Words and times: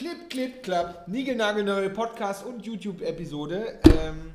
Clip, 0.00 0.30
Clip, 0.30 0.62
Klapp, 0.62 1.08
niegelnagelneue 1.08 1.90
Podcast- 1.90 2.46
und 2.46 2.64
YouTube-Episode. 2.64 3.80
Ähm, 3.84 4.32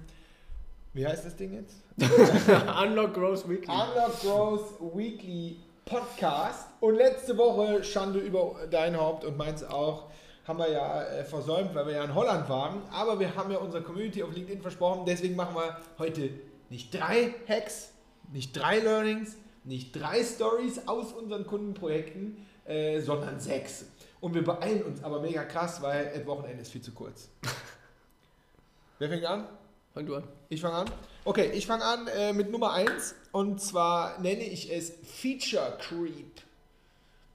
wie 0.94 1.08
heißt 1.08 1.26
das 1.26 1.36
Ding 1.36 1.54
jetzt? 1.54 1.78
Unlock 2.84 3.16
Growth 3.16 3.50
Weekly. 3.50 3.74
Unlock 3.74 4.22
Growth 4.22 4.96
Weekly 4.96 5.58
Podcast. 5.84 6.68
Und 6.82 6.98
letzte 6.98 7.36
Woche, 7.36 7.84
Schande 7.84 8.20
über 8.20 8.68
dein 8.70 8.96
Haupt 8.96 9.26
und 9.26 9.38
meins 9.40 9.64
auch, 9.64 10.12
haben 10.48 10.60
wir 10.60 10.70
ja 10.70 11.02
äh, 11.02 11.24
versäumt, 11.24 11.74
weil 11.74 11.88
wir 11.88 11.94
ja 11.96 12.04
in 12.04 12.14
Holland 12.14 12.48
waren. 12.48 12.84
Aber 12.92 13.20
wir 13.20 13.36
haben 13.36 13.52
ja 13.52 13.58
unserer 13.58 13.82
Community 13.82 14.22
auf 14.22 14.36
LinkedIn 14.36 14.62
versprochen, 14.62 15.06
deswegen 15.08 15.36
machen 15.36 15.56
wir 15.56 15.80
heute 15.98 16.30
nicht 16.70 16.94
drei 16.94 17.34
Hacks, 17.50 17.92
nicht 18.32 18.56
drei 18.56 18.82
Learnings, 18.82 19.36
nicht 19.64 20.00
drei 20.00 20.24
Stories 20.24 20.88
aus 20.88 21.12
unseren 21.12 21.48
Kundenprojekten, 21.48 22.46
äh, 22.66 23.00
sondern 23.00 23.40
sechs. 23.40 23.86
Und 24.26 24.34
wir 24.34 24.44
beeilen 24.44 24.82
uns 24.82 25.04
aber 25.04 25.22
mega 25.22 25.44
krass, 25.44 25.84
weil 25.84 26.12
das 26.12 26.26
Wochenende 26.26 26.64
ist 26.64 26.72
viel 26.72 26.82
zu 26.82 26.94
kurz. 26.94 27.30
Wer 28.98 29.08
fängt 29.08 29.24
an? 29.24 29.48
Fang 29.94 30.04
du 30.04 30.16
an. 30.16 30.24
Ich 30.50 30.62
fange 30.62 30.78
an. 30.78 30.90
Okay, 31.26 31.52
ich 31.54 31.68
fange 31.68 31.84
an 31.84 32.08
äh, 32.08 32.34
mit 32.34 32.50
Nummer 32.50 32.74
1 32.74 33.14
und 33.34 33.62
zwar 33.62 34.20
nenne 34.20 34.44
ich 34.44 34.74
es 34.74 34.94
Feature 35.04 35.78
Creep. 35.80 36.42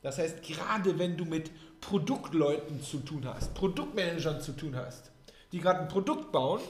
Das 0.02 0.18
heißt, 0.18 0.42
gerade 0.42 0.98
wenn 0.98 1.16
du 1.16 1.26
mit 1.26 1.52
Produktleuten 1.80 2.82
zu 2.82 2.98
tun 2.98 3.24
hast, 3.24 3.54
Produktmanagern 3.54 4.40
zu 4.40 4.50
tun 4.50 4.74
hast, 4.74 5.12
die 5.52 5.60
gerade 5.60 5.82
ein 5.82 5.88
Produkt 5.88 6.32
bauen, 6.32 6.60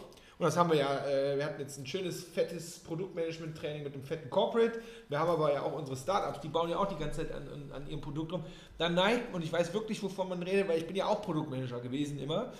und 0.41 0.47
das 0.47 0.57
haben 0.57 0.71
wir 0.71 0.79
ja, 0.79 1.07
äh, 1.07 1.37
wir 1.37 1.45
hatten 1.45 1.61
jetzt 1.61 1.77
ein 1.77 1.87
schönes, 1.87 2.25
fettes 2.25 2.79
Produktmanagement-Training 2.79 3.83
mit 3.85 3.93
einem 3.93 4.03
fetten 4.03 4.31
Corporate, 4.31 4.81
wir 5.11 5.19
haben 5.19 5.29
aber 5.29 5.53
ja 5.53 5.61
auch 5.61 5.75
unsere 5.75 5.99
Startups, 5.99 6.41
die 6.41 6.49
bauen 6.49 6.71
ja 6.71 6.79
auch 6.79 6.89
die 6.89 6.97
ganze 6.97 7.21
Zeit 7.21 7.33
an, 7.33 7.47
an, 7.47 7.73
an 7.73 7.87
ihrem 7.87 8.01
Produkt 8.01 8.33
rum. 8.33 8.43
Dann 8.79 8.95
neigt, 8.95 9.35
und 9.35 9.45
ich 9.45 9.53
weiß 9.53 9.75
wirklich, 9.75 10.03
wovon 10.03 10.31
man 10.31 10.43
redet, 10.43 10.67
weil 10.67 10.79
ich 10.79 10.87
bin 10.87 10.97
ja 10.97 11.05
auch 11.05 11.21
Produktmanager 11.21 11.81
gewesen 11.81 12.19
immer, 12.19 12.55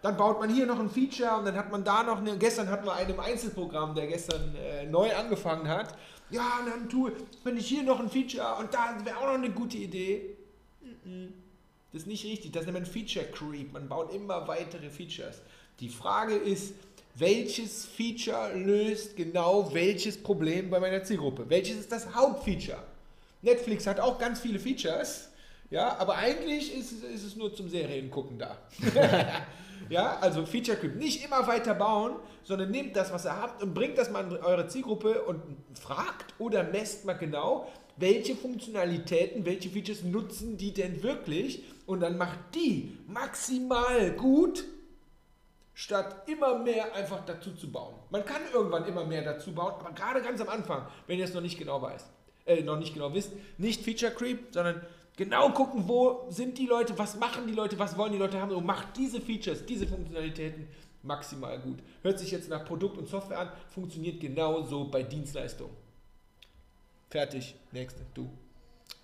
dann 0.00 0.16
baut 0.16 0.40
man 0.40 0.48
hier 0.48 0.64
noch 0.64 0.80
ein 0.80 0.88
Feature 0.88 1.36
und 1.36 1.44
dann 1.44 1.56
hat 1.56 1.70
man 1.70 1.84
da 1.84 2.02
noch 2.02 2.18
eine. 2.18 2.38
Gestern 2.38 2.70
hatten 2.70 2.86
wir 2.86 2.94
einen 2.94 3.10
im 3.10 3.20
Einzelprogramm, 3.20 3.94
der 3.94 4.06
gestern 4.06 4.54
äh, 4.54 4.86
neu 4.86 5.14
angefangen 5.14 5.68
hat. 5.68 5.94
Ja, 6.30 6.60
und 6.60 6.70
dann 6.70 6.88
tue, 6.88 7.12
wenn 7.44 7.56
ich 7.58 7.66
hier 7.66 7.82
noch 7.82 8.00
ein 8.00 8.08
Feature 8.08 8.56
und 8.60 8.72
da 8.72 8.96
wäre 9.04 9.18
auch 9.18 9.26
noch 9.26 9.34
eine 9.34 9.50
gute 9.50 9.76
Idee. 9.76 10.36
Das 11.92 12.02
ist 12.02 12.06
nicht 12.06 12.24
richtig. 12.24 12.52
Das 12.52 12.64
nennt 12.64 12.78
man 12.78 12.86
Feature 12.86 13.26
Creep. 13.26 13.72
Man 13.72 13.88
baut 13.88 14.12
immer 14.14 14.48
weitere 14.48 14.88
Features. 14.90 15.42
Die 15.80 15.88
Frage 15.88 16.34
ist, 16.34 16.74
welches 17.18 17.86
Feature 17.86 18.52
löst 18.54 19.16
genau 19.16 19.72
welches 19.72 20.22
Problem 20.22 20.68
bei 20.68 20.78
meiner 20.78 21.02
Zielgruppe? 21.02 21.46
Welches 21.48 21.78
ist 21.78 21.92
das 21.92 22.14
Hauptfeature? 22.14 22.82
Netflix 23.42 23.86
hat 23.86 24.00
auch 24.00 24.18
ganz 24.18 24.40
viele 24.40 24.58
Features, 24.58 25.30
ja, 25.70 25.96
aber 25.98 26.16
eigentlich 26.16 26.76
ist, 26.76 26.92
ist 26.92 27.24
es 27.24 27.36
nur 27.36 27.54
zum 27.54 27.68
Serien 27.68 28.10
gucken 28.10 28.38
da. 28.38 28.58
ja, 29.88 30.18
also 30.20 30.44
Feature 30.44 30.76
Creep. 30.76 30.96
Nicht 30.96 31.24
immer 31.24 31.46
weiter 31.46 31.74
bauen, 31.74 32.16
sondern 32.44 32.70
nehmt 32.70 32.96
das, 32.96 33.12
was 33.12 33.24
ihr 33.24 33.36
habt 33.36 33.62
und 33.62 33.74
bringt 33.74 33.98
das 33.98 34.10
mal 34.10 34.24
in 34.24 34.36
eure 34.36 34.68
Zielgruppe 34.68 35.22
und 35.22 35.40
fragt 35.80 36.34
oder 36.38 36.64
messt 36.64 37.04
mal 37.04 37.14
genau, 37.14 37.68
welche 37.96 38.36
Funktionalitäten, 38.36 39.46
welche 39.46 39.70
Features 39.70 40.02
nutzen 40.02 40.58
die 40.58 40.72
denn 40.72 41.02
wirklich 41.02 41.64
und 41.86 42.00
dann 42.00 42.18
macht 42.18 42.38
die 42.54 42.96
maximal 43.06 44.12
gut 44.12 44.64
statt 45.76 46.26
immer 46.26 46.58
mehr 46.58 46.94
einfach 46.94 47.22
dazu 47.26 47.52
zu 47.52 47.70
bauen. 47.70 47.94
Man 48.08 48.24
kann 48.24 48.40
irgendwann 48.50 48.86
immer 48.86 49.04
mehr 49.04 49.22
dazu 49.22 49.54
bauen, 49.54 49.74
aber 49.78 49.92
gerade 49.92 50.22
ganz 50.22 50.40
am 50.40 50.48
Anfang, 50.48 50.86
wenn 51.06 51.18
ihr 51.18 51.26
es 51.26 51.34
noch 51.34 51.42
nicht 51.42 51.58
genau 51.58 51.82
weißt, 51.82 52.08
äh, 52.46 52.62
noch 52.62 52.78
nicht 52.78 52.94
genau 52.94 53.12
wisst, 53.12 53.32
nicht 53.58 53.84
Feature 53.84 54.10
Creep, 54.10 54.54
sondern 54.54 54.80
genau 55.18 55.50
gucken, 55.50 55.86
wo 55.86 56.24
sind 56.30 56.56
die 56.56 56.66
Leute, 56.66 56.98
was 56.98 57.18
machen 57.18 57.46
die 57.46 57.52
Leute, 57.52 57.78
was 57.78 57.98
wollen 57.98 58.12
die 58.12 58.18
Leute 58.18 58.40
haben 58.40 58.52
und 58.52 58.64
macht 58.64 58.96
diese 58.96 59.20
Features, 59.20 59.66
diese 59.66 59.86
Funktionalitäten 59.86 60.66
maximal 61.02 61.58
gut. 61.58 61.80
Hört 62.00 62.18
sich 62.20 62.30
jetzt 62.30 62.48
nach 62.48 62.64
Produkt 62.64 62.96
und 62.96 63.06
Software 63.06 63.40
an, 63.40 63.52
funktioniert 63.68 64.18
genauso 64.18 64.84
bei 64.84 65.02
Dienstleistungen. 65.02 65.76
Fertig, 67.10 67.54
nächste, 67.72 68.00
du. 68.14 68.30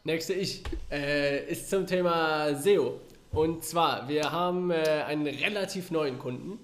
Nächste 0.04 0.32
ich 0.32 0.64
äh, 0.90 1.50
ist 1.50 1.68
zum 1.68 1.86
Thema 1.86 2.54
SEO. 2.54 2.98
Und 3.32 3.64
zwar, 3.64 4.10
wir 4.10 4.30
haben 4.30 4.70
äh, 4.70 5.04
einen 5.06 5.26
relativ 5.26 5.90
neuen 5.90 6.18
Kunden 6.18 6.58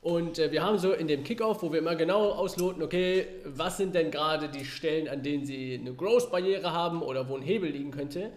und 0.00 0.40
äh, 0.40 0.50
wir 0.50 0.64
haben 0.64 0.76
so 0.76 0.92
in 0.92 1.06
dem 1.06 1.22
Kickoff, 1.22 1.62
wo 1.62 1.72
wir 1.72 1.78
immer 1.78 1.94
genau 1.94 2.32
ausloten, 2.32 2.82
okay, 2.82 3.26
was 3.44 3.76
sind 3.76 3.94
denn 3.94 4.10
gerade 4.10 4.48
die 4.48 4.64
Stellen, 4.64 5.06
an 5.06 5.22
denen 5.22 5.44
sie 5.44 5.78
eine 5.80 5.94
Growth-Barriere 5.94 6.72
haben 6.72 7.02
oder 7.02 7.28
wo 7.28 7.36
ein 7.36 7.42
Hebel 7.42 7.70
liegen 7.70 7.92
könnte, 7.92 8.32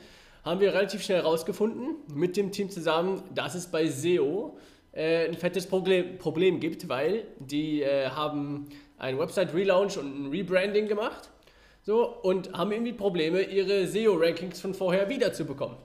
haben 0.45 0.59
wir 0.59 0.75
relativ 0.75 1.01
schnell 1.01 1.23
herausgefunden 1.23 1.95
mit 2.13 2.37
dem 2.37 2.51
Team 2.51 2.69
zusammen, 2.69 3.23
dass 3.33 3.55
es 3.55 3.65
bei 3.65 3.87
SEO 3.87 4.57
äh, 4.91 5.27
ein 5.27 5.33
fettes 5.33 5.65
Problem, 5.65 6.19
Problem 6.19 6.59
gibt, 6.59 6.87
weil 6.87 7.25
die 7.39 7.81
äh, 7.81 8.09
haben 8.09 8.69
einen 8.99 9.17
Website-Relaunch 9.17 9.97
und 9.97 10.25
ein 10.25 10.29
Rebranding 10.29 10.87
gemacht 10.87 11.31
so, 11.81 12.07
und 12.21 12.53
haben 12.53 12.71
irgendwie 12.71 12.93
Probleme, 12.93 13.41
ihre 13.41 13.87
SEO-Rankings 13.87 14.61
von 14.61 14.75
vorher 14.75 15.09
wiederzubekommen. 15.09 15.77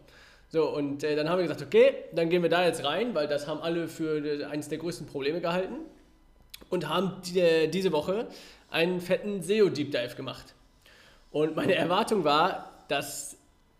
So, 0.56 0.70
und 0.70 1.04
äh, 1.04 1.14
dann 1.16 1.28
haben 1.28 1.36
wir 1.36 1.42
gesagt, 1.42 1.60
okay, 1.60 1.92
dann 2.12 2.30
gehen 2.30 2.42
wir 2.42 2.48
da 2.48 2.64
jetzt 2.64 2.82
rein, 2.82 3.14
weil 3.14 3.28
das 3.28 3.46
haben 3.46 3.60
alle 3.60 3.88
für 3.88 4.24
äh, 4.24 4.44
eines 4.44 4.70
der 4.70 4.78
größten 4.78 5.06
Probleme 5.06 5.42
gehalten 5.42 5.74
und 6.70 6.88
haben 6.88 7.20
die, 7.26 7.40
äh, 7.40 7.68
diese 7.68 7.92
Woche 7.92 8.26
einen 8.70 9.02
fetten 9.02 9.42
SEO-Deep 9.42 9.90
Dive 9.90 10.14
gemacht. 10.16 10.54
Und 11.30 11.56
meine 11.56 11.74
Erwartung 11.74 12.24
war, 12.24 12.72
dass 12.88 13.36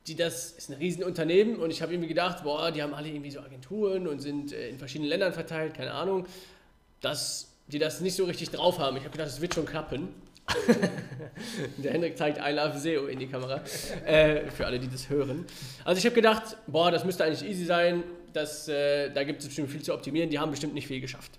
die 0.07 0.17
das 0.17 0.51
ist 0.51 0.69
ein 0.69 0.75
Riesenunternehmen 0.75 1.57
und 1.57 1.71
ich 1.71 1.81
habe 1.81 1.95
irgendwie 1.95 2.11
gedacht, 2.11 2.45
boah, 2.45 2.71
die 2.71 2.83
haben 2.83 2.93
alle 2.93 3.09
irgendwie 3.09 3.31
so 3.31 3.41
Agenturen 3.41 4.07
und 4.07 4.21
sind 4.21 4.53
äh, 4.53 4.69
in 4.69 4.79
verschiedenen 4.79 5.09
Ländern 5.09 5.33
verteilt, 5.33 5.73
keine 5.73 5.93
Ahnung, 5.93 6.27
dass 7.01 7.55
die 7.69 7.79
das 7.79 8.03
nicht 8.03 8.17
so 8.17 8.27
richtig 8.27 8.51
drauf 8.51 8.79
haben. 8.79 8.99
Ich 8.99 9.05
habe 9.05 9.13
gedacht, 9.13 9.29
es 9.29 9.41
wird 9.41 9.55
schon 9.55 9.65
klappen. 9.65 10.09
Der 11.79 11.93
Hendrik 11.93 12.17
zeigt 12.17 12.39
I 12.39 12.53
Love 12.53 12.79
SEO 12.79 13.07
in 13.07 13.19
die 13.19 13.27
Kamera, 13.27 13.63
äh, 14.05 14.51
für 14.51 14.67
alle, 14.67 14.79
die 14.79 14.89
das 14.89 15.09
hören. 15.09 15.45
Also 15.85 15.99
ich 15.99 16.05
habe 16.05 16.15
gedacht, 16.15 16.57
boah, 16.67 16.91
das 16.91 17.05
müsste 17.05 17.25
eigentlich 17.25 17.49
easy 17.49 17.65
sein, 17.65 18.05
das, 18.33 18.69
äh, 18.69 19.11
da 19.11 19.25
gibt 19.25 19.41
es 19.41 19.47
bestimmt 19.47 19.71
viel 19.71 19.83
zu 19.83 19.93
optimieren, 19.93 20.31
die 20.31 20.39
haben 20.39 20.51
bestimmt 20.51 20.75
nicht 20.75 20.87
viel 20.87 21.01
geschafft. 21.01 21.33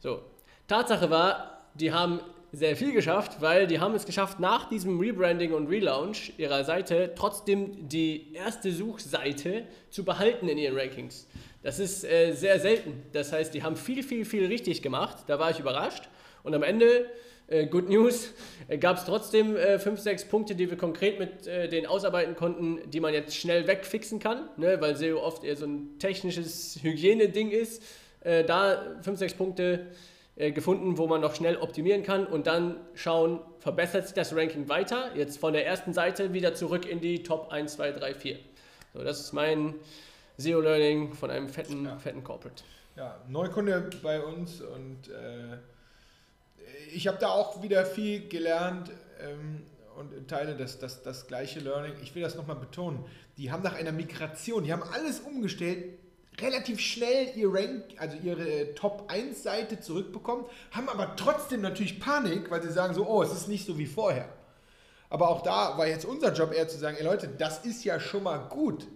So, 0.00 0.22
Tatsache 0.68 1.10
war, 1.10 1.64
die 1.74 1.92
haben 1.92 2.20
sehr 2.52 2.76
viel 2.76 2.92
geschafft, 2.92 3.40
weil 3.40 3.66
die 3.66 3.78
haben 3.78 3.94
es 3.94 4.04
geschafft, 4.04 4.40
nach 4.40 4.68
diesem 4.68 4.98
Rebranding 4.98 5.52
und 5.52 5.68
Relaunch 5.68 6.32
ihrer 6.36 6.64
Seite 6.64 7.12
trotzdem 7.14 7.88
die 7.88 8.34
erste 8.34 8.72
Suchseite 8.72 9.64
zu 9.90 10.04
behalten 10.04 10.48
in 10.48 10.58
ihren 10.58 10.76
Rankings. 10.76 11.28
Das 11.62 11.78
ist 11.78 12.04
äh, 12.04 12.32
sehr 12.32 12.58
selten. 12.58 13.02
Das 13.12 13.32
heißt, 13.32 13.54
die 13.54 13.62
haben 13.62 13.76
viel, 13.76 14.02
viel, 14.02 14.24
viel 14.24 14.46
richtig 14.46 14.82
gemacht. 14.82 15.18
Da 15.26 15.38
war 15.38 15.50
ich 15.50 15.60
überrascht. 15.60 16.08
Und 16.42 16.54
am 16.54 16.62
Ende, 16.62 17.06
äh, 17.50 17.66
Good 17.66 17.88
News, 17.88 18.32
äh, 18.68 18.78
gab 18.78 18.96
es 18.96 19.04
trotzdem 19.04 19.56
äh, 19.56 19.78
fünf, 19.78 20.00
sechs 20.00 20.24
Punkte, 20.24 20.54
die 20.54 20.70
wir 20.70 20.78
konkret 20.78 21.18
mit 21.18 21.46
äh, 21.46 21.68
denen 21.68 21.86
ausarbeiten 21.86 22.34
konnten, 22.36 22.80
die 22.90 23.00
man 23.00 23.12
jetzt 23.12 23.36
schnell 23.36 23.66
wegfixen 23.66 24.18
kann, 24.18 24.48
ne? 24.56 24.80
weil 24.80 24.96
SEO 24.96 25.20
oft 25.20 25.44
eher 25.44 25.56
so 25.56 25.66
ein 25.66 25.98
technisches 25.98 26.78
Hygieneding 26.82 27.50
ist. 27.50 27.82
Äh, 28.22 28.44
da 28.44 28.96
fünf, 29.02 29.18
sechs 29.18 29.34
Punkte 29.34 29.86
äh, 30.36 30.52
gefunden, 30.52 30.96
wo 30.96 31.06
man 31.06 31.20
noch 31.20 31.34
schnell 31.34 31.56
optimieren 31.56 32.02
kann 32.02 32.26
und 32.26 32.46
dann 32.46 32.76
schauen, 32.94 33.40
verbessert 33.58 34.06
sich 34.06 34.14
das 34.14 34.34
Ranking 34.34 34.68
weiter, 34.68 35.10
jetzt 35.16 35.38
von 35.38 35.52
der 35.52 35.66
ersten 35.66 35.92
Seite 35.92 36.32
wieder 36.32 36.54
zurück 36.54 36.88
in 36.88 37.00
die 37.00 37.22
Top 37.22 37.50
1, 37.50 37.74
2, 37.74 37.92
3, 37.92 38.14
4. 38.14 38.38
So, 38.94 39.02
das 39.04 39.20
ist 39.20 39.32
mein 39.32 39.74
SEO-Learning 40.38 41.12
von 41.14 41.30
einem 41.30 41.48
fetten, 41.48 41.84
Ja. 41.84 41.98
fetten 41.98 42.24
Corporate. 42.24 42.62
Ja, 42.96 43.20
Neukunde 43.28 43.88
bei 44.02 44.20
uns 44.20 44.60
und 44.60 45.08
äh, 45.08 45.56
ich 47.00 47.08
habe 47.08 47.16
da 47.16 47.30
auch 47.30 47.62
wieder 47.62 47.86
viel 47.86 48.28
gelernt 48.28 48.90
ähm, 49.22 49.62
und 49.96 50.28
teile 50.28 50.54
das, 50.54 50.78
das, 50.78 51.02
das 51.02 51.26
gleiche 51.26 51.58
Learning. 51.58 51.94
Ich 52.02 52.14
will 52.14 52.20
das 52.20 52.34
nochmal 52.34 52.56
betonen. 52.56 53.02
Die 53.38 53.50
haben 53.50 53.62
nach 53.62 53.74
einer 53.74 53.90
Migration, 53.90 54.64
die 54.64 54.72
haben 54.72 54.82
alles 54.82 55.20
umgestellt, 55.20 55.98
relativ 56.38 56.78
schnell 56.78 57.34
ihr 57.36 57.54
Rank, 57.54 57.84
also 57.96 58.18
ihre 58.22 58.74
Top 58.74 59.04
1 59.08 59.42
Seite 59.42 59.80
zurückbekommen, 59.80 60.44
haben 60.72 60.90
aber 60.90 61.16
trotzdem 61.16 61.62
natürlich 61.62 62.00
Panik, 62.00 62.50
weil 62.50 62.62
sie 62.62 62.70
sagen 62.70 62.92
so, 62.92 63.06
oh, 63.06 63.22
es 63.22 63.32
ist 63.32 63.48
nicht 63.48 63.64
so 63.64 63.78
wie 63.78 63.86
vorher. 63.86 64.28
Aber 65.08 65.30
auch 65.30 65.40
da 65.40 65.78
war 65.78 65.86
jetzt 65.86 66.04
unser 66.04 66.34
Job 66.34 66.52
eher 66.52 66.68
zu 66.68 66.76
sagen, 66.76 66.98
ey 66.98 67.04
Leute, 67.04 67.28
das 67.28 67.64
ist 67.64 67.82
ja 67.82 67.98
schon 67.98 68.24
mal 68.24 68.40
gut. 68.50 68.86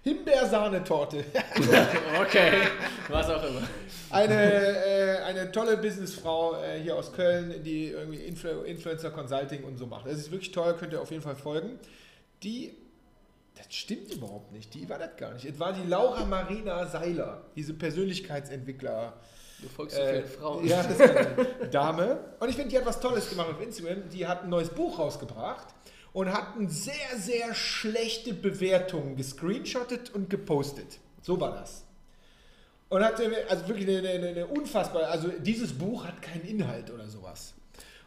Himbeersahnetorte. 0.02 1.26
Okay, 2.22 2.62
was 3.10 3.30
auch 3.30 3.44
immer. 3.44 3.68
Eine, 4.10 4.36
äh, 4.36 5.18
eine 5.24 5.52
tolle 5.52 5.76
Businessfrau 5.76 6.56
äh, 6.64 6.80
hier 6.80 6.96
aus 6.96 7.12
Köln, 7.12 7.62
die 7.62 7.90
irgendwie 7.90 8.20
Influ 8.20 8.62
Influencer 8.62 9.12
Consulting 9.12 9.66
und 9.66 9.78
so 9.78 9.86
macht. 9.86 10.06
Das 10.06 10.14
ist 10.14 10.32
wirklich 10.32 10.52
toll, 10.52 10.78
könnt 10.80 10.94
ihr 10.94 11.02
auf 11.02 11.12
jeden 11.12 11.24
Fall 11.24 11.36
folgen. 11.36 11.78
Die, 12.44 12.74
das 13.56 13.74
stimmt 13.74 14.14
überhaupt 14.14 14.52
nicht, 14.52 14.74
die 14.74 14.88
war 14.90 14.98
das 14.98 15.16
gar 15.18 15.34
nicht. 15.34 15.46
Es 15.46 15.60
war 15.60 15.74
die 15.74 15.88
Laura 15.88 16.26
Marina 16.26 16.86
Seiler, 16.88 17.42
diese 17.56 17.74
Persönlichkeitsentwickler. 17.74 19.14
Du 19.62 19.68
folgst 19.68 19.98
so 19.98 20.02
Äh, 20.02 20.24
Frauen. 20.24 20.66
Ja, 20.66 20.84
das 20.84 20.94
ist 20.94 21.02
eine 21.02 21.68
Dame. 21.72 22.20
Und 22.40 22.50
ich 22.50 22.56
finde, 22.56 22.70
die 22.70 22.78
hat 22.78 22.86
was 22.86 23.00
Tolles 23.02 23.30
gemacht 23.30 23.50
auf 23.50 23.62
Instagram. 23.62 24.08
Die 24.10 24.26
hat 24.26 24.44
ein 24.44 24.50
neues 24.50 24.70
Buch 24.70 24.98
rausgebracht 25.00 25.68
und 26.14 26.32
hat 26.32 26.56
ein 26.58 26.70
sehr, 26.70 27.18
sehr 27.18 27.54
schlechte 27.54 28.34
Bewertungen 28.34 29.18
gescreenshottet 29.18 30.12
und 30.12 30.30
gepostet. 30.30 31.00
So 31.22 31.40
war 31.42 31.52
das. 31.56 31.84
Und 32.88 33.04
hat 33.04 33.20
äh, 33.20 33.30
also 33.50 33.68
wirklich 33.68 33.88
eine, 33.90 34.08
eine, 34.10 34.28
eine 34.30 34.48
unfassbare, 34.48 35.08
also 35.08 35.28
dieses 35.28 35.78
Buch 35.78 36.06
hat 36.06 36.22
keinen 36.22 36.46
Inhalt 36.46 36.90
oder 36.90 37.08
sowas. 37.10 37.54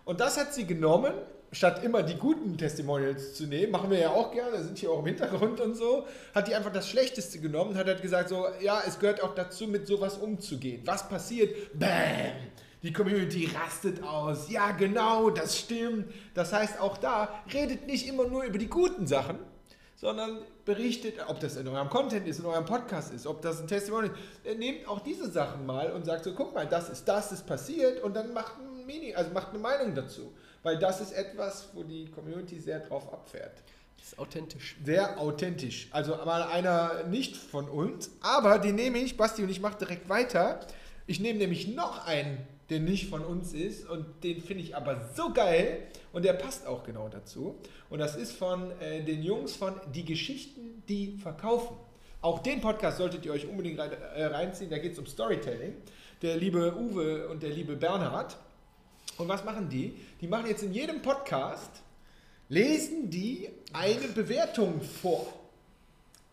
Und 0.06 0.20
das 0.20 0.38
hat 0.38 0.54
sie 0.54 0.66
genommen, 0.66 1.12
statt 1.52 1.84
immer 1.84 2.02
die 2.02 2.16
guten 2.16 2.56
Testimonials 2.56 3.34
zu 3.34 3.46
nehmen, 3.46 3.72
machen 3.72 3.90
wir 3.90 3.98
ja 3.98 4.10
auch 4.10 4.32
gerne, 4.32 4.62
sind 4.62 4.78
hier 4.78 4.90
auch 4.90 5.00
im 5.00 5.06
Hintergrund 5.06 5.60
und 5.60 5.76
so, 5.76 6.06
hat 6.34 6.48
die 6.48 6.54
einfach 6.54 6.72
das 6.72 6.88
Schlechteste 6.88 7.38
genommen, 7.38 7.76
hat 7.76 7.86
halt 7.86 8.02
gesagt 8.02 8.30
so, 8.30 8.46
ja, 8.60 8.82
es 8.86 8.98
gehört 8.98 9.22
auch 9.22 9.34
dazu, 9.34 9.68
mit 9.68 9.86
sowas 9.86 10.16
umzugehen. 10.16 10.82
Was 10.86 11.08
passiert? 11.08 11.78
Bam! 11.78 12.32
Die 12.82 12.92
Community 12.92 13.48
rastet 13.54 14.02
aus. 14.02 14.50
Ja, 14.50 14.72
genau, 14.72 15.30
das 15.30 15.56
stimmt. 15.56 16.12
Das 16.34 16.52
heißt, 16.52 16.80
auch 16.80 16.96
da 16.96 17.28
redet 17.52 17.86
nicht 17.86 18.08
immer 18.08 18.26
nur 18.26 18.42
über 18.42 18.58
die 18.58 18.68
guten 18.68 19.06
Sachen, 19.06 19.38
sondern 19.94 20.38
berichtet, 20.64 21.14
ob 21.28 21.38
das 21.38 21.56
in 21.56 21.68
eurem 21.68 21.88
Content 21.88 22.26
ist, 22.26 22.40
in 22.40 22.46
eurem 22.46 22.64
Podcast 22.64 23.14
ist, 23.14 23.24
ob 23.24 23.40
das 23.40 23.60
ein 23.60 23.68
Testimonial 23.68 24.12
ist. 24.12 24.52
Äh, 24.52 24.56
Nehmt 24.56 24.88
auch 24.88 24.98
diese 24.98 25.30
Sachen 25.30 25.64
mal 25.64 25.92
und 25.92 26.04
sagt 26.04 26.24
so, 26.24 26.32
guck 26.34 26.54
mal, 26.54 26.66
das 26.66 26.88
ist 26.88 27.04
das 27.04 27.30
ist 27.30 27.46
passiert 27.46 28.02
und 28.02 28.16
dann 28.16 28.32
macht 28.32 28.54
ein 28.82 28.86
Mini, 28.86 29.14
also 29.14 29.30
macht 29.32 29.50
eine 29.50 29.58
Meinung 29.58 29.94
dazu. 29.94 30.32
Weil 30.62 30.78
das 30.78 31.00
ist 31.00 31.12
etwas, 31.12 31.70
wo 31.74 31.82
die 31.82 32.06
Community 32.10 32.60
sehr 32.60 32.80
drauf 32.80 33.12
abfährt. 33.12 33.62
Das 33.98 34.12
ist 34.12 34.18
authentisch. 34.18 34.76
Sehr 34.84 35.18
authentisch. 35.18 35.88
Also 35.92 36.16
mal 36.16 36.42
einer 36.42 37.04
nicht 37.04 37.36
von 37.36 37.68
uns, 37.68 38.10
aber 38.20 38.58
den 38.58 38.74
nehme 38.74 38.98
ich, 38.98 39.16
Basti 39.16 39.42
und 39.42 39.48
ich 39.48 39.60
mache 39.60 39.78
direkt 39.78 40.08
weiter. 40.08 40.60
Ich 41.06 41.20
nehme 41.20 41.38
nämlich 41.38 41.68
noch 41.68 42.06
einen, 42.06 42.38
der 42.70 42.80
nicht 42.80 43.08
von 43.08 43.24
uns 43.24 43.52
ist 43.54 43.88
und 43.88 44.06
den 44.24 44.40
finde 44.40 44.62
ich 44.62 44.76
aber 44.76 45.08
so 45.14 45.32
geil 45.32 45.82
und 46.12 46.24
der 46.24 46.32
passt 46.32 46.66
auch 46.66 46.84
genau 46.84 47.08
dazu. 47.08 47.56
Und 47.90 47.98
das 47.98 48.16
ist 48.16 48.32
von 48.32 48.70
äh, 48.80 49.02
den 49.02 49.22
Jungs 49.22 49.54
von 49.54 49.74
Die 49.94 50.04
Geschichten, 50.04 50.82
die 50.88 51.16
verkaufen. 51.18 51.76
Auch 52.22 52.38
den 52.38 52.60
Podcast 52.60 52.98
solltet 52.98 53.26
ihr 53.26 53.32
euch 53.32 53.48
unbedingt 53.48 53.78
rein, 53.78 53.90
äh, 54.14 54.24
reinziehen, 54.24 54.70
da 54.70 54.78
geht 54.78 54.92
es 54.92 54.98
um 54.98 55.06
Storytelling. 55.06 55.74
Der 56.22 56.36
liebe 56.36 56.76
Uwe 56.76 57.28
und 57.28 57.42
der 57.42 57.50
liebe 57.50 57.74
Bernhard. 57.74 58.36
Und 59.18 59.28
was 59.28 59.44
machen 59.44 59.68
die? 59.68 59.94
Die 60.20 60.26
machen 60.26 60.46
jetzt 60.46 60.62
in 60.62 60.72
jedem 60.72 61.02
Podcast, 61.02 61.70
lesen 62.48 63.10
die 63.10 63.48
eine 63.72 64.08
Bewertung 64.08 64.80
vor 64.80 65.32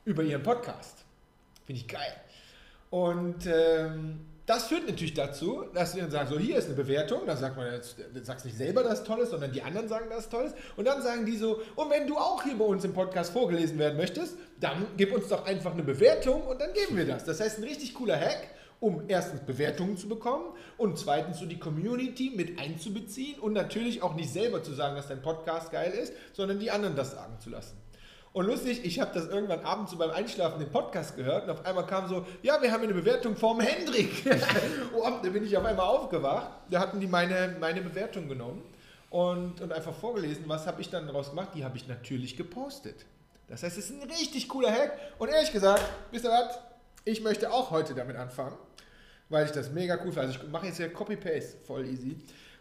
über 0.06 0.24
ihren 0.24 0.44
Podcast. 0.44 1.06
Finde 1.66 1.82
ich 1.82 1.88
geil. 1.88 2.14
Und 2.90 3.46
ähm, 3.46 4.20
das 4.50 4.66
führt 4.66 4.88
natürlich 4.88 5.14
dazu, 5.14 5.66
dass 5.76 5.94
wir 5.94 6.02
dann 6.02 6.12
sagen, 6.12 6.28
so 6.28 6.40
hier 6.40 6.58
ist 6.58 6.66
eine 6.66 6.74
Bewertung, 6.74 7.28
da 7.28 7.38
sagt 7.38 7.56
man 7.56 7.72
jetzt, 7.72 7.98
sagst 8.24 8.46
nicht 8.46 8.58
selber, 8.58 8.82
dass 8.82 9.02
es 9.02 9.06
toll 9.06 9.20
ist, 9.20 9.30
sondern 9.30 9.52
die 9.52 9.62
anderen 9.62 9.88
sagen, 9.88 10.10
dass 10.10 10.22
es 10.22 10.30
toll 10.30 10.46
ist. 10.46 10.56
Und 10.76 10.86
dann 10.86 11.04
sagen 11.04 11.28
die 11.28 11.38
so, 11.38 11.62
und 11.76 11.92
wenn 11.92 12.08
du 12.08 12.18
auch 12.18 12.42
hier 12.42 12.58
bei 12.58 12.66
uns 12.66 12.84
im 12.84 12.94
Podcast 12.94 13.32
vorgelesen 13.32 13.78
werden 13.78 13.96
möchtest, 13.96 14.38
dann 14.60 14.88
gib 14.98 15.14
uns 15.14 15.28
doch 15.28 15.46
einfach 15.46 15.74
eine 15.74 15.84
Bewertung 15.84 16.42
und 16.48 16.60
dann 16.60 16.74
geben 16.74 16.98
wir 16.98 17.06
das. 17.06 17.26
Das 17.26 17.40
heißt, 17.40 17.60
ein 17.60 17.64
richtig 17.64 17.94
cooler 17.94 18.20
Hack, 18.20 18.48
um 18.80 19.04
erstens 19.08 19.42
Bewertungen 19.42 19.98
zu 19.98 20.08
bekommen 20.08 20.46
und 20.78 20.98
zweitens 20.98 21.40
so 21.40 21.46
die 21.46 21.60
Community 21.60 22.32
mit 22.36 22.60
einzubeziehen 22.60 23.40
und 23.40 23.54
natürlich 23.54 24.02
auch 24.02 24.16
nicht 24.16 24.32
selber 24.32 24.64
zu 24.64 24.74
sagen, 24.74 24.96
dass 24.96 25.08
dein 25.08 25.22
Podcast 25.22 25.72
geil 25.72 25.92
ist, 25.92 26.14
sondern 26.34 26.60
die 26.60 26.72
anderen 26.72 26.96
das 26.96 27.12
sagen 27.12 27.40
zu 27.40 27.50
lassen. 27.50 27.78
Und 28.32 28.46
lustig, 28.46 28.86
ich 28.86 29.00
habe 29.00 29.12
das 29.14 29.28
irgendwann 29.28 29.62
abends 29.62 29.92
so 29.92 29.98
beim 29.98 30.12
Einschlafen 30.12 30.60
den 30.60 30.70
Podcast 30.70 31.16
gehört 31.16 31.46
und 31.46 31.50
auf 31.50 31.66
einmal 31.66 31.86
kam 31.88 32.08
so, 32.08 32.26
ja, 32.44 32.62
wir 32.62 32.72
haben 32.72 32.84
eine 32.84 32.94
Bewertung 32.94 33.36
vom 33.36 33.60
Hendrik. 33.60 34.24
oh, 34.94 35.10
da 35.24 35.30
bin 35.30 35.44
ich 35.44 35.58
auf 35.58 35.66
einmal 35.66 35.88
aufgewacht. 35.88 36.52
Da 36.70 36.80
hatten 36.80 37.00
die 37.00 37.08
meine, 37.08 37.56
meine 37.60 37.82
Bewertung 37.82 38.30
genommen 38.30 38.62
und, 39.10 39.60
und 39.62 39.74
einfach 39.74 39.96
vorgelesen. 39.96 40.44
Was 40.48 40.68
habe 40.68 40.80
ich 40.80 40.90
dann 40.92 41.08
daraus 41.08 41.32
gemacht? 41.32 41.50
Die 41.56 41.66
habe 41.66 41.76
ich 41.78 41.88
natürlich 41.88 42.38
gepostet. 42.38 43.06
Das 43.48 43.64
heißt, 43.64 43.80
es 43.80 43.90
ist 43.90 44.02
ein 44.02 44.08
richtig 44.08 44.48
cooler 44.48 44.72
Hack. 44.72 44.98
Und 45.18 45.30
ehrlich 45.30 45.52
gesagt, 45.52 45.84
wisst 46.12 46.26
ihr 46.26 46.32
was? 46.32 46.60
Ich 47.06 47.22
möchte 47.22 47.52
auch 47.52 47.72
heute 47.72 47.96
damit 47.96 48.16
anfangen, 48.16 48.56
weil 49.30 49.46
ich 49.46 49.52
das 49.52 49.72
mega 49.72 49.96
cool 50.04 50.12
finde. 50.12 50.22
Also 50.22 50.40
ich 50.40 50.50
mache 50.50 50.68
jetzt 50.68 50.78
hier 50.78 50.92
Copy-Paste, 50.92 51.60
voll 51.66 51.88
easy. 51.88 52.18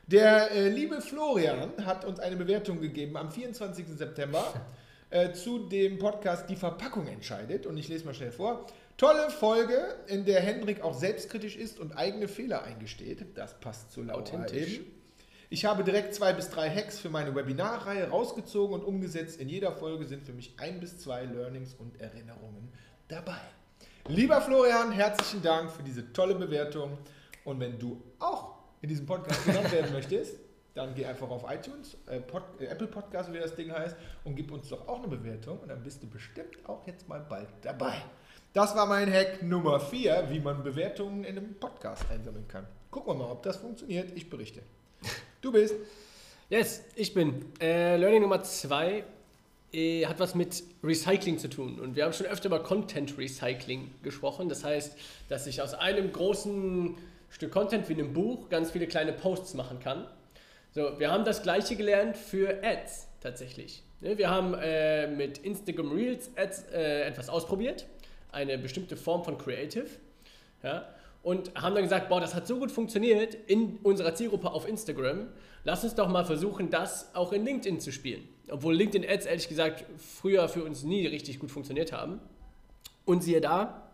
Der 0.07 0.51
äh, 0.53 0.69
liebe 0.69 1.01
Florian 1.01 1.85
hat 1.85 2.05
uns 2.05 2.19
eine 2.19 2.37
Bewertung 2.37 2.81
gegeben 2.81 3.17
am 3.17 3.31
24. 3.31 3.87
September 3.89 4.55
äh, 5.11 5.33
zu 5.33 5.69
dem 5.69 5.99
Podcast 5.99 6.49
Die 6.49 6.57
Verpackung 6.57 7.07
entscheidet. 7.07 7.67
Und 7.67 7.77
ich 7.77 7.89
lese 7.89 8.05
mal 8.07 8.15
schnell 8.15 8.33
vor. 8.33 8.67
Tolle 8.97 9.31
Folge, 9.31 9.97
in 10.07 10.25
der 10.25 10.41
Hendrik 10.41 10.81
auch 10.83 10.95
selbstkritisch 10.95 11.57
ist 11.57 11.79
und 11.79 11.93
eigene 11.93 12.27
Fehler 12.27 12.65
eingesteht. 12.65 13.37
Das 13.37 13.61
passt 13.61 13.93
zu 13.93 14.03
Laura 14.03 14.21
Authentisch. 14.21 14.79
eben. 14.79 14.99
Ich 15.51 15.65
habe 15.65 15.85
direkt 15.85 16.15
zwei 16.15 16.33
bis 16.33 16.51
drei 16.51 16.69
Hacks 16.69 16.99
für 16.99 17.09
meine 17.09 17.35
Webinarreihe 17.35 18.09
rausgezogen 18.09 18.75
und 18.75 18.85
umgesetzt. 18.85 19.41
In 19.41 19.49
jeder 19.49 19.73
Folge 19.73 20.05
sind 20.05 20.25
für 20.25 20.33
mich 20.33 20.55
ein 20.59 20.81
bis 20.81 20.99
zwei 20.99 21.25
Learnings 21.25 21.75
und 21.75 22.01
Erinnerungen 22.01 22.73
dabei. 23.09 23.41
Lieber 24.09 24.41
Florian, 24.41 24.91
herzlichen 24.91 25.43
Dank 25.43 25.71
für 25.71 25.83
diese 25.83 26.11
tolle 26.15 26.35
Bewertung. 26.35 26.97
Und 27.45 27.61
wenn 27.61 27.79
du 27.79 28.03
auch 28.19 28.55
in 28.81 28.89
diesem 28.89 29.05
Podcast 29.05 29.45
genannt 29.45 29.71
werden 29.71 29.93
möchtest, 29.93 30.39
dann 30.75 30.95
geh 30.95 31.05
einfach 31.05 31.29
auf 31.29 31.45
iTunes, 31.47 31.95
äh, 32.07 32.19
Pod, 32.19 32.43
äh, 32.59 32.65
Apple 32.65 32.87
Podcast, 32.87 33.31
wie 33.31 33.39
das 33.39 33.55
Ding 33.55 33.71
heißt, 33.71 33.95
und 34.25 34.35
gib 34.35 34.51
uns 34.51 34.71
doch 34.71 34.89
auch 34.89 35.01
eine 35.01 35.09
Bewertung. 35.09 35.59
Und 35.59 35.69
dann 35.69 35.83
bist 35.83 36.03
du 36.03 36.07
bestimmt 36.09 36.57
auch 36.67 36.87
jetzt 36.87 37.07
mal 37.07 37.21
bald 37.21 37.49
dabei. 37.61 37.97
Das 38.55 38.75
war 38.75 38.87
mein 38.87 39.13
Hack 39.13 39.43
Nummer 39.43 39.79
4, 39.79 40.29
wie 40.31 40.41
man 40.41 40.63
Bewertungen 40.63 41.25
in 41.25 41.37
einem 41.37 41.55
Podcast 41.57 42.11
einsammeln 42.11 42.49
kann. 42.49 42.67
Gucken 42.91 43.13
wir 43.13 43.15
mal, 43.15 43.31
ob 43.31 43.43
das 43.43 43.59
funktioniert. 43.59 44.11
Ich 44.17 44.31
berichte. 44.31 44.63
Du 45.43 45.53
bist. 45.53 45.75
Yes, 46.49 46.83
ich 46.95 47.13
bin. 47.13 47.45
Äh, 47.61 47.99
Learning 47.99 48.23
Nummer 48.23 48.43
zwei 48.43 49.05
äh, 49.73 50.07
hat 50.07 50.19
was 50.21 50.35
mit 50.35 50.63
Recycling 50.83 51.39
zu 51.39 51.49
tun. 51.49 51.79
Und 51.79 51.97
wir 51.97 52.05
haben 52.05 52.13
schon 52.13 52.27
öfter 52.27 52.47
über 52.47 52.63
Content 52.63 53.17
Recycling 53.19 53.91
gesprochen. 54.03 54.49
Das 54.49 54.65
heißt, 54.65 54.97
dass 55.29 55.47
ich 55.47 55.61
aus 55.63 55.75
einem 55.75 56.13
großen 56.13 56.97
Stück 57.31 57.53
Content 57.53 57.89
wie 57.89 57.95
einem 57.95 58.13
Buch 58.13 58.49
ganz 58.49 58.71
viele 58.71 58.87
kleine 58.87 59.13
Posts 59.13 59.55
machen 59.55 59.81
kann. 59.81 60.07
So, 60.73 60.99
wir 60.99 61.11
haben 61.11 61.25
das 61.25 61.43
gleiche 61.43 61.77
gelernt 61.77 62.17
für 62.17 62.63
Ads 62.63 63.09
tatsächlich. 63.21 63.83
Ne, 64.01 64.17
Wir 64.17 64.31
haben 64.31 64.55
äh, 64.55 65.07
mit 65.07 65.39
Instagram 65.39 65.93
Reels 65.93 66.31
Ads 66.37 66.67
äh, 66.73 67.03
etwas 67.03 67.29
ausprobiert, 67.29 67.87
eine 68.33 68.59
bestimmte 68.59 68.97
Form 68.97 69.25
von 69.25 69.39
Creative. 69.39 69.87
Ja, 70.63 70.89
und 71.23 71.53
haben 71.55 71.75
dann 71.75 71.85
gesagt, 71.85 72.09
boah, 72.09 72.21
das 72.21 72.35
hat 72.35 72.47
so 72.47 72.59
gut 72.59 72.71
funktioniert 72.71 73.35
in 73.47 73.79
unserer 73.83 74.15
Zielgruppe 74.15 74.51
auf 74.51 74.69
Instagram. 74.69 75.29
Lass 75.65 75.85
uns 75.85 75.95
doch 75.95 76.09
mal 76.09 76.25
versuchen, 76.25 76.71
das 76.71 77.15
auch 77.15 77.33
in 77.33 77.45
LinkedIn 77.45 77.81
zu 77.81 77.93
spielen. 77.93 78.29
Obwohl 78.51 78.75
LinkedIn 78.75 79.09
Ads 79.09 79.27
ehrlich 79.27 79.49
gesagt 79.49 79.85
früher 79.99 80.49
für 80.49 80.65
uns 80.65 80.85
nie 80.85 81.07
richtig 81.07 81.39
gut 81.39 81.51
funktioniert 81.51 81.93
haben. 81.93 82.21
Und 83.05 83.23
siehe 83.23 83.41
da, 83.41 83.91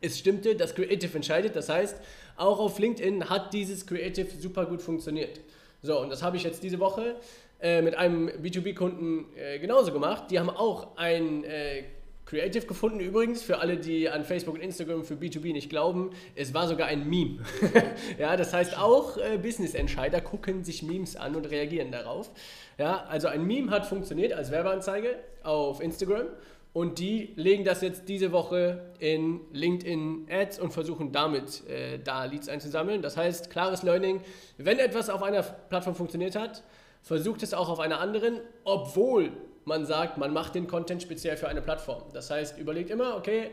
es 0.00 0.18
stimmte, 0.18 0.54
das 0.54 0.74
Creative 0.74 1.14
entscheidet. 1.14 1.56
Das 1.56 1.68
heißt, 1.68 1.96
auch 2.36 2.60
auf 2.60 2.78
LinkedIn 2.78 3.28
hat 3.28 3.52
dieses 3.52 3.86
Creative 3.86 4.28
super 4.38 4.66
gut 4.66 4.82
funktioniert. 4.82 5.40
So, 5.82 6.00
und 6.00 6.10
das 6.10 6.22
habe 6.22 6.36
ich 6.36 6.44
jetzt 6.44 6.62
diese 6.62 6.78
Woche 6.78 7.16
äh, 7.60 7.82
mit 7.82 7.96
einem 7.96 8.28
B2B-Kunden 8.28 9.26
äh, 9.36 9.58
genauso 9.58 9.92
gemacht. 9.92 10.30
Die 10.30 10.38
haben 10.38 10.50
auch 10.50 10.96
ein 10.96 11.44
äh, 11.44 11.84
Creative 12.28 12.66
gefunden, 12.66 13.00
übrigens, 13.00 13.42
für 13.42 13.60
alle, 13.60 13.78
die 13.78 14.10
an 14.10 14.22
Facebook 14.22 14.56
und 14.56 14.60
Instagram 14.60 15.02
für 15.02 15.14
B2B 15.14 15.54
nicht 15.54 15.70
glauben. 15.70 16.10
Es 16.34 16.52
war 16.52 16.68
sogar 16.68 16.86
ein 16.86 17.08
Meme. 17.08 17.38
ja, 18.18 18.36
das 18.36 18.52
heißt, 18.52 18.76
auch 18.76 19.16
äh, 19.16 19.38
Business-Entscheider 19.38 20.20
gucken 20.20 20.62
sich 20.62 20.82
Memes 20.82 21.16
an 21.16 21.34
und 21.36 21.46
reagieren 21.46 21.90
darauf. 21.90 22.30
Ja, 22.76 23.06
also 23.08 23.28
ein 23.28 23.46
Meme 23.46 23.70
hat 23.70 23.86
funktioniert 23.86 24.34
als 24.34 24.50
Werbeanzeige 24.50 25.16
auf 25.42 25.80
Instagram. 25.80 26.26
Und 26.74 26.98
die 26.98 27.32
legen 27.36 27.64
das 27.64 27.80
jetzt 27.80 28.10
diese 28.10 28.30
Woche 28.30 28.92
in 28.98 29.40
LinkedIn 29.52 30.26
Ads 30.30 30.58
und 30.58 30.74
versuchen 30.74 31.12
damit 31.12 31.66
äh, 31.66 31.98
da 31.98 32.26
Leads 32.26 32.50
einzusammeln. 32.50 33.00
Das 33.00 33.16
heißt, 33.16 33.48
klares 33.48 33.82
Learning, 33.82 34.20
wenn 34.58 34.78
etwas 34.78 35.08
auf 35.08 35.22
einer 35.22 35.40
Plattform 35.40 35.94
funktioniert 35.94 36.36
hat, 36.36 36.62
versucht 37.00 37.42
es 37.42 37.54
auch 37.54 37.70
auf 37.70 37.80
einer 37.80 38.00
anderen, 38.00 38.40
obwohl 38.64 39.32
man 39.68 39.86
sagt, 39.86 40.18
man 40.18 40.32
macht 40.32 40.54
den 40.56 40.66
Content 40.66 41.02
speziell 41.02 41.36
für 41.36 41.46
eine 41.48 41.62
Plattform. 41.62 42.02
Das 42.12 42.30
heißt, 42.30 42.58
überlegt 42.58 42.90
immer, 42.90 43.16
okay, 43.16 43.50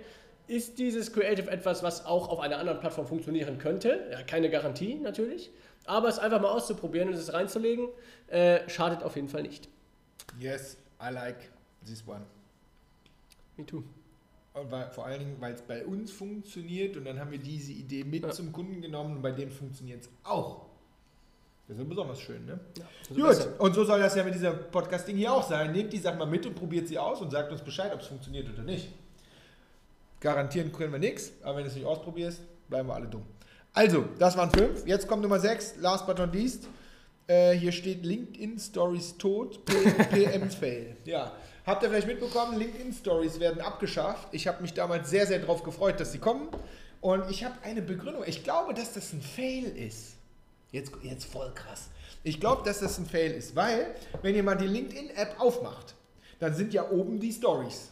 ist 0.47 0.77
dieses 0.79 1.11
Creative 1.13 1.49
etwas, 1.49 1.83
was 1.83 2.05
auch 2.05 2.29
auf 2.29 2.39
einer 2.39 2.57
anderen 2.57 2.79
Plattform 2.79 3.05
funktionieren 3.07 3.57
könnte? 3.57 4.07
Ja, 4.11 4.23
keine 4.23 4.49
Garantie 4.49 4.95
natürlich, 4.95 5.51
aber 5.85 6.07
es 6.07 6.17
einfach 6.19 6.41
mal 6.41 6.49
auszuprobieren 6.49 7.09
und 7.09 7.15
es 7.15 7.33
reinzulegen, 7.33 7.89
äh, 8.27 8.67
schadet 8.69 9.03
auf 9.03 9.15
jeden 9.15 9.27
Fall 9.29 9.43
nicht. 9.43 9.69
Yes, 10.39 10.77
I 11.01 11.11
like 11.13 11.51
this 11.85 12.03
one. 12.07 12.25
Me 13.57 13.65
too. 13.65 13.83
Und 14.53 14.71
weil, 14.71 14.89
vor 14.91 15.05
allen 15.05 15.19
Dingen, 15.19 15.35
weil 15.39 15.53
es 15.53 15.61
bei 15.61 15.85
uns 15.85 16.11
funktioniert 16.11 16.95
und 16.95 17.05
dann 17.05 17.19
haben 17.19 17.31
wir 17.31 17.39
diese 17.39 17.73
Idee 17.73 18.03
mit 18.03 18.23
Ja. 18.23 18.29
zum 18.31 18.51
Kunden 18.53 18.81
genommen 18.81 19.17
und 19.17 19.21
bei 19.21 19.31
dem 19.31 19.51
funktioniert 19.51 20.03
es 20.03 20.09
auch. 20.23 20.64
Das 21.67 21.77
ist 21.77 21.83
ja 21.83 21.89
besonders 21.89 22.19
schön, 22.19 22.45
ne? 22.45 22.59
Ja, 22.77 23.31
Gut, 23.31 23.49
und 23.57 23.73
so 23.73 23.83
soll 23.83 23.99
das 23.99 24.15
ja 24.15 24.23
mit 24.23 24.35
dieser 24.35 24.51
Podcasting 24.51 25.17
hier 25.17 25.33
auch 25.33 25.47
sein. 25.47 25.71
Nehmt 25.71 25.91
die 25.91 25.97
Sachen 25.97 26.19
mal 26.19 26.27
mit 26.27 26.45
und 26.45 26.53
probiert 26.53 26.87
sie 26.87 26.99
aus 26.99 27.21
und 27.21 27.31
sagt 27.31 27.51
uns 27.51 27.61
Bescheid, 27.61 27.91
ob 27.91 28.01
es 28.01 28.07
funktioniert 28.07 28.47
oder 28.53 28.61
nicht. 28.61 28.89
Garantieren 30.19 30.71
können 30.71 30.91
wir 30.91 30.99
nichts, 30.99 31.33
aber 31.41 31.57
wenn 31.57 31.63
du 31.63 31.69
es 31.69 31.75
nicht 31.75 31.85
ausprobierst, 31.85 32.41
bleiben 32.69 32.87
wir 32.87 32.93
alle 32.93 33.07
dumm. 33.07 33.25
Also, 33.73 34.05
das 34.19 34.37
waren 34.37 34.51
fünf. 34.51 34.85
Jetzt 34.85 35.07
kommt 35.07 35.23
Nummer 35.23 35.39
sechs, 35.39 35.75
last 35.77 36.05
but 36.05 36.19
not 36.19 36.33
least. 36.33 36.67
Äh, 37.27 37.53
hier 37.53 37.71
steht 37.71 38.05
LinkedIn 38.05 38.59
Stories 38.59 39.17
tot, 39.17 39.65
PM 39.65 40.49
Fail. 40.51 40.95
Ja, 41.05 41.31
habt 41.65 41.81
ihr 41.81 41.89
vielleicht 41.89 42.07
mitbekommen, 42.07 42.59
LinkedIn 42.59 42.93
Stories 42.93 43.39
werden 43.39 43.61
abgeschafft. 43.61 44.27
Ich 44.31 44.47
habe 44.47 44.61
mich 44.61 44.75
damals 44.75 45.09
sehr, 45.09 45.25
sehr 45.25 45.39
darauf 45.39 45.63
gefreut, 45.63 45.99
dass 45.99 46.11
sie 46.11 46.19
kommen. 46.19 46.47
Und 47.01 47.29
ich 47.31 47.43
habe 47.43 47.55
eine 47.63 47.81
Begründung. 47.81 48.23
Ich 48.27 48.43
glaube, 48.43 48.75
dass 48.75 48.93
das 48.93 49.11
ein 49.13 49.21
Fail 49.21 49.65
ist. 49.65 50.13
Jetzt, 50.75 50.91
jetzt 51.03 51.23
voll 51.23 51.53
krass. 51.55 51.87
Ich 52.21 52.41
glaube, 52.41 52.63
dass 52.65 52.81
das 52.81 52.97
ein 52.97 53.05
Fail 53.05 53.31
ist, 53.31 53.55
weil, 53.55 53.95
wenn 54.21 54.35
ihr 54.35 54.43
mal 54.43 54.55
die 54.55 54.67
LinkedIn-App 54.67 55.39
aufmacht, 55.39 55.95
dann 56.39 56.53
sind 56.53 56.73
ja 56.73 56.91
oben 56.91 57.21
die 57.21 57.31
Stories. 57.31 57.91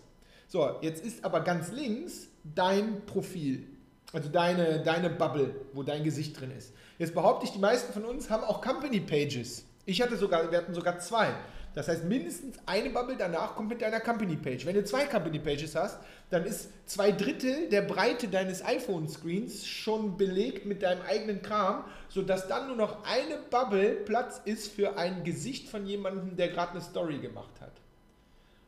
So, 0.49 0.69
jetzt 0.81 1.05
ist 1.05 1.23
aber 1.23 1.39
ganz 1.39 1.71
links 1.71 2.27
dein 2.43 3.05
Profil. 3.05 3.65
Also 4.11 4.27
deine, 4.27 4.83
deine 4.83 5.09
Bubble, 5.09 5.55
wo 5.71 5.83
dein 5.83 6.03
Gesicht 6.03 6.37
drin 6.37 6.51
ist. 6.51 6.73
Jetzt 6.99 7.13
behaupte 7.13 7.45
ich, 7.45 7.53
die 7.53 7.59
meisten 7.59 7.93
von 7.93 8.03
uns 8.03 8.29
haben 8.29 8.43
auch 8.43 8.61
Company 8.61 8.99
Pages. 8.99 9.63
Ich 9.85 10.01
hatte 10.01 10.17
sogar, 10.17 10.51
wir 10.51 10.57
hatten 10.57 10.73
sogar 10.73 10.99
zwei. 10.99 11.33
Das 11.75 11.87
heißt, 11.87 12.03
mindestens 12.03 12.57
eine 12.67 12.91
Bubble 12.91 13.15
danach 13.17 13.55
kommt 13.55 13.69
mit 13.69 13.81
deiner 13.81 13.99
Company 13.99 14.35
Page. 14.35 14.65
Wenn 14.65 14.75
du 14.75 14.83
zwei 14.83 15.05
Company 15.05 15.39
Pages 15.39 15.75
hast, 15.75 15.97
dann 16.29 16.45
ist 16.45 16.69
zwei 16.85 17.11
Drittel 17.11 17.67
der 17.69 17.81
Breite 17.81 18.27
deines 18.27 18.63
iPhone-Screens 18.63 19.65
schon 19.65 20.15
belegt 20.15 20.65
mit 20.65 20.83
deinem 20.83 21.01
eigenen 21.01 21.41
Kram, 21.41 21.85
sodass 22.09 22.47
dann 22.47 22.67
nur 22.67 22.75
noch 22.75 23.03
eine 23.05 23.37
Bubble 23.49 23.95
Platz 24.05 24.41
ist 24.45 24.71
für 24.71 24.97
ein 24.97 25.23
Gesicht 25.23 25.67
von 25.67 25.85
jemandem, 25.87 26.35
der 26.35 26.49
gerade 26.49 26.73
eine 26.73 26.81
Story 26.81 27.17
gemacht 27.17 27.59
hat. 27.59 27.71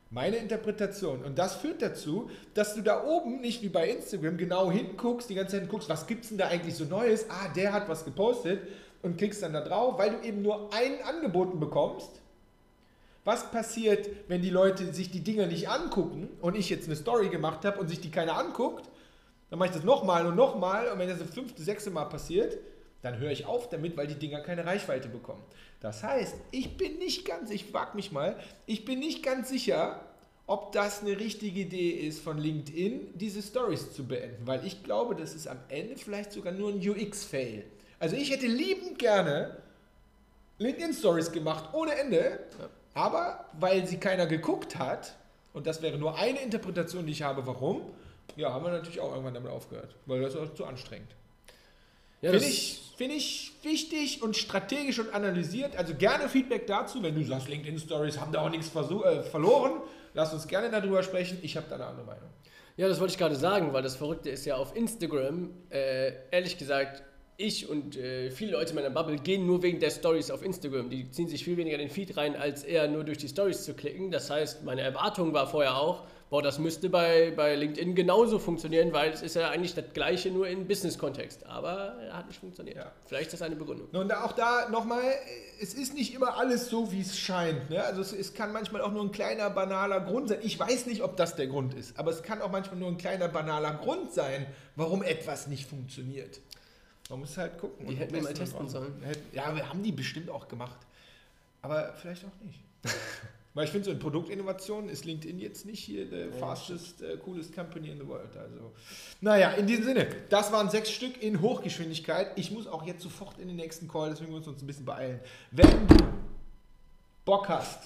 Meine 0.09 0.37
Interpretation. 0.37 1.23
Und 1.23 1.37
das 1.37 1.55
führt 1.55 1.81
dazu, 1.81 2.29
dass 2.53 2.73
du 2.73 2.81
da 2.81 3.03
oben 3.03 3.41
nicht 3.41 3.61
wie 3.61 3.69
bei 3.69 3.89
Instagram 3.89 4.37
genau 4.37 4.71
hinguckst, 4.71 5.29
die 5.29 5.35
ganze 5.35 5.59
Zeit 5.59 5.69
guckst, 5.69 5.89
was 5.89 6.07
gibt's 6.07 6.29
denn 6.29 6.37
da 6.37 6.47
eigentlich 6.47 6.75
so 6.75 6.85
Neues? 6.85 7.25
Ah, 7.29 7.49
der 7.55 7.73
hat 7.73 7.87
was 7.89 8.05
gepostet 8.05 8.61
und 9.01 9.17
klickst 9.17 9.43
dann 9.43 9.53
da 9.53 9.61
drauf, 9.61 9.99
weil 9.99 10.11
du 10.11 10.27
eben 10.27 10.41
nur 10.41 10.73
einen 10.73 11.01
angeboten 11.01 11.59
bekommst. 11.59 12.21
Was 13.25 13.51
passiert, 13.51 14.07
wenn 14.27 14.43
die 14.43 14.51
Leute 14.51 14.93
sich 14.93 15.09
die 15.09 15.21
Dinger 15.21 15.47
nicht 15.47 15.67
angucken 15.67 16.29
und 16.41 16.55
ich 16.55 16.69
jetzt 16.69 16.85
eine 16.85 16.95
Story 16.95 17.29
gemacht 17.29 17.65
habe 17.65 17.79
und 17.79 17.87
sich 17.89 17.99
die 17.99 18.11
keiner 18.11 18.37
anguckt? 18.37 18.87
Dann 19.49 19.57
mache 19.57 19.69
ich 19.69 19.75
das 19.75 19.83
nochmal 19.83 20.27
und 20.27 20.35
nochmal 20.35 20.87
und 20.89 20.99
wenn 20.99 21.09
das 21.09 21.19
das 21.19 21.31
fünfte, 21.31 21.63
sechste 21.63 21.89
Mal 21.89 22.05
passiert, 22.05 22.57
dann 23.01 23.17
höre 23.17 23.31
ich 23.31 23.45
auf 23.45 23.67
damit, 23.69 23.97
weil 23.97 24.05
die 24.05 24.15
Dinger 24.15 24.41
keine 24.41 24.65
Reichweite 24.65 25.09
bekommen. 25.09 25.43
Das 25.79 26.03
heißt, 26.03 26.35
ich 26.51 26.77
bin 26.77 26.99
nicht 26.99 27.25
ganz, 27.25 27.49
ich 27.49 27.73
wage 27.73 27.95
mich 27.95 28.11
mal, 28.11 28.39
ich 28.67 28.85
bin 28.85 28.99
nicht 28.99 29.23
ganz 29.23 29.49
sicher, 29.49 30.01
ob 30.47 30.71
das 30.71 31.01
eine 31.01 31.19
richtige 31.19 31.61
Idee 31.61 31.91
ist 31.91 32.21
von 32.21 32.37
LinkedIn, 32.37 33.15
diese 33.15 33.41
Stories 33.41 33.91
zu 33.93 34.05
beenden, 34.05 34.45
weil 34.45 34.63
ich 34.65 34.83
glaube, 34.83 35.15
das 35.15 35.33
ist 35.33 35.47
am 35.47 35.57
Ende 35.69 35.95
vielleicht 35.97 36.31
sogar 36.31 36.53
nur 36.53 36.71
ein 36.71 36.77
UX-Fail. 36.77 37.65
Also 37.99 38.15
ich 38.15 38.29
hätte 38.29 38.45
liebend 38.45 38.99
gerne 38.99 39.57
LinkedIn-Stories 40.59 41.31
gemacht 41.31 41.73
ohne 41.73 41.95
Ende, 41.95 42.39
aber 42.95 43.45
weil 43.53 43.85
sie 43.85 43.97
keiner 43.97 44.25
geguckt 44.25 44.77
hat, 44.79 45.15
und 45.53 45.67
das 45.67 45.83
wäre 45.83 45.99
nur 45.99 46.17
eine 46.17 46.41
Interpretation, 46.41 47.05
die 47.05 47.11
ich 47.11 47.21
habe, 47.21 47.45
warum, 47.45 47.81
ja, 48.35 48.51
haben 48.51 48.65
wir 48.65 48.71
natürlich 48.71 48.99
auch 48.99 49.11
irgendwann 49.11 49.35
damit 49.35 49.51
aufgehört, 49.51 49.95
weil 50.07 50.21
das 50.21 50.33
ist 50.33 50.39
auch 50.39 50.53
zu 50.55 50.65
anstrengend. 50.65 51.11
Ja, 52.21 52.31
Finde 52.31 52.47
ich, 52.47 52.81
find 52.97 53.13
ich 53.13 53.53
wichtig 53.61 54.23
und 54.23 54.35
strategisch 54.35 54.97
und 54.99 55.13
analysiert. 55.13 55.75
Also 55.75 55.93
gerne 55.93 56.27
Feedback 56.27 56.65
dazu, 56.65 57.03
wenn 57.03 57.13
du 57.13 57.23
sagst, 57.23 57.47
LinkedIn 57.47 57.77
Stories 57.77 58.19
haben 58.19 58.31
da 58.31 58.41
auch 58.41 58.49
nichts 58.49 58.73
äh, 58.75 59.21
verloren. 59.21 59.81
Lass 60.13 60.33
uns 60.33 60.47
gerne 60.47 60.71
darüber 60.71 61.03
sprechen. 61.03 61.37
Ich 61.43 61.55
habe 61.55 61.67
da 61.69 61.75
eine 61.75 61.85
andere 61.85 62.05
Meinung. 62.07 62.29
Ja, 62.77 62.87
das 62.87 62.99
wollte 62.99 63.11
ich 63.11 63.17
gerade 63.17 63.35
sagen, 63.35 63.73
weil 63.73 63.83
das 63.83 63.95
Verrückte 63.95 64.29
ist 64.29 64.45
ja 64.45 64.55
auf 64.55 64.75
Instagram, 64.75 65.51
äh, 65.69 66.13
ehrlich 66.31 66.57
gesagt, 66.57 67.03
ich 67.37 67.69
und 67.69 67.97
äh, 67.97 68.31
viele 68.31 68.53
Leute 68.53 68.69
in 68.69 68.75
meiner 68.75 68.89
Bubble 68.89 69.17
gehen 69.17 69.45
nur 69.45 69.61
wegen 69.61 69.79
der 69.79 69.89
Stories 69.89 70.31
auf 70.31 70.41
Instagram. 70.41 70.89
Die 70.89 71.09
ziehen 71.11 71.27
sich 71.27 71.43
viel 71.43 71.57
weniger 71.57 71.75
in 71.75 71.81
den 71.81 71.89
Feed 71.89 72.15
rein, 72.17 72.35
als 72.35 72.63
eher 72.63 72.87
nur 72.87 73.03
durch 73.03 73.17
die 73.17 73.27
Stories 73.27 73.63
zu 73.63 73.73
klicken. 73.73 74.11
Das 74.11 74.29
heißt, 74.29 74.63
meine 74.63 74.81
Erwartung 74.81 75.33
war 75.33 75.47
vorher 75.47 75.77
auch, 75.77 76.03
boah, 76.29 76.41
das 76.41 76.59
müsste 76.59 76.89
bei, 76.89 77.33
bei 77.35 77.55
LinkedIn 77.55 77.93
genauso 77.93 78.39
funktionieren, 78.39 78.93
weil 78.93 79.11
es 79.11 79.21
ist 79.21 79.35
ja 79.35 79.49
eigentlich 79.49 79.75
das 79.75 79.85
Gleiche, 79.93 80.31
nur 80.31 80.47
in 80.47 80.67
Business-Kontext. 80.67 81.45
Aber 81.45 81.95
er 82.01 82.17
hat 82.17 82.27
nicht 82.27 82.39
funktioniert. 82.39 82.77
Ja. 82.77 82.91
Vielleicht 83.05 83.27
ist 83.27 83.33
das 83.33 83.41
eine 83.41 83.55
Begründung. 83.55 83.87
Und 83.89 84.13
auch 84.13 84.31
da 84.31 84.69
nochmal, 84.69 85.03
es 85.61 85.73
ist 85.73 85.93
nicht 85.93 86.13
immer 86.13 86.37
alles 86.37 86.69
so, 86.69 86.91
wie 86.91 87.01
es 87.01 87.17
scheint. 87.17 87.69
Ne? 87.69 87.83
Also 87.83 88.01
es, 88.01 88.13
es 88.13 88.33
kann 88.33 88.53
manchmal 88.53 88.81
auch 88.81 88.91
nur 88.91 89.03
ein 89.03 89.11
kleiner, 89.11 89.49
banaler 89.49 90.01
Grund 90.01 90.29
sein. 90.29 90.39
Ich 90.41 90.59
weiß 90.59 90.87
nicht, 90.87 91.03
ob 91.03 91.17
das 91.17 91.35
der 91.35 91.47
Grund 91.47 91.73
ist, 91.73 91.97
aber 91.99 92.11
es 92.11 92.23
kann 92.23 92.41
auch 92.41 92.51
manchmal 92.51 92.79
nur 92.79 92.87
ein 92.87 92.97
kleiner, 92.97 93.27
banaler 93.27 93.73
Grund 93.73 94.13
sein, 94.13 94.45
warum 94.75 95.03
etwas 95.03 95.47
nicht 95.47 95.69
funktioniert. 95.69 96.39
Man 97.09 97.19
muss 97.19 97.37
halt 97.37 97.57
gucken. 97.59 97.85
Die 97.85 97.93
und 97.93 97.99
hätten 97.99 98.13
wir 98.13 98.23
mal 98.23 98.33
testen 98.33 98.67
sollen. 98.67 98.93
Ja, 99.31 99.55
wir 99.55 99.69
haben 99.69 99.83
die 99.83 99.91
bestimmt 99.91 100.29
auch 100.29 100.47
gemacht. 100.47 100.79
Aber 101.61 101.93
vielleicht 101.93 102.23
auch 102.25 102.45
nicht. 102.45 102.59
Weil 103.55 103.63
ich 103.63 103.71
finde, 103.71 103.85
so 103.85 103.91
in 103.91 103.99
Produktinnovationen 103.99 104.89
ist 104.89 105.05
LinkedIn 105.05 105.39
jetzt 105.39 105.65
nicht 105.65 105.79
hier 105.79 106.07
the 106.09 106.27
fastest, 106.39 107.01
äh, 107.01 107.15
coolest 107.23 107.55
company 107.55 107.89
in 107.89 107.97
the 107.97 108.05
world. 108.05 108.35
Also, 108.35 108.73
naja, 109.21 109.51
in 109.51 109.65
diesem 109.65 109.85
Sinne, 109.85 110.07
das 110.29 110.51
waren 110.51 110.69
sechs 110.69 110.91
Stück 110.91 111.23
in 111.23 111.39
Hochgeschwindigkeit. 111.39 112.31
Ich 112.35 112.51
muss 112.51 112.67
auch 112.67 112.85
jetzt 112.85 113.01
sofort 113.01 113.39
in 113.39 113.47
den 113.47 113.55
nächsten 113.55 113.87
Call, 113.87 114.09
deswegen 114.09 114.33
müssen 114.33 114.47
wir 114.47 114.51
uns 114.51 114.61
ein 114.61 114.67
bisschen 114.67 114.83
beeilen. 114.83 115.21
Wenn 115.51 115.87
du 115.87 115.95
Bock 117.23 117.47
hast, 117.47 117.79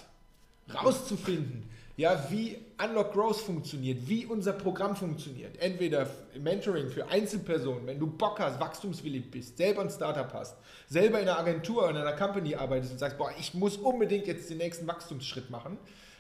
rauszufinden, 0.74 1.70
ja, 2.00 2.18
wie 2.30 2.58
Unlock 2.82 3.12
Growth 3.12 3.42
funktioniert, 3.42 4.08
wie 4.08 4.26
unser 4.26 4.54
Programm 4.54 4.96
funktioniert. 4.96 5.62
Entweder 5.62 6.08
Mentoring 6.40 6.88
für 6.88 7.06
Einzelpersonen, 7.10 7.86
wenn 7.88 8.00
du 8.00 8.08
Bock 8.08 8.40
hast, 8.40 8.58
wachstumswillig 8.58 9.30
bist, 9.30 9.58
selber 9.58 9.82
ein 9.82 9.90
Startup 9.90 10.32
hast, 10.32 10.56
selber 10.88 11.20
in 11.20 11.28
einer 11.28 11.38
Agentur 11.38 11.84
oder 11.84 11.90
in 11.90 11.98
einer 11.98 12.14
Company 12.14 12.56
arbeitest 12.56 12.94
und 12.94 13.00
sagst, 13.00 13.18
boah, 13.18 13.34
ich 13.38 13.54
muss 13.54 13.76
unbedingt 13.76 14.28
jetzt 14.28 14.50
den 14.50 14.60
nächsten 14.60 14.88
Wachstumsschritt 14.88 15.50
machen. 15.50 15.78